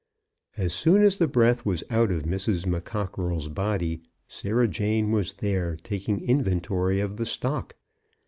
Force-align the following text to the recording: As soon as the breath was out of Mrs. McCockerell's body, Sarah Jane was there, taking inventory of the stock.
As 0.57 0.73
soon 0.73 1.03
as 1.03 1.17
the 1.17 1.27
breath 1.27 1.63
was 1.63 1.83
out 1.91 2.09
of 2.09 2.23
Mrs. 2.23 2.65
McCockerell's 2.65 3.49
body, 3.49 4.01
Sarah 4.27 4.67
Jane 4.67 5.11
was 5.11 5.33
there, 5.33 5.75
taking 5.75 6.27
inventory 6.27 6.99
of 6.99 7.17
the 7.17 7.25
stock. 7.27 7.75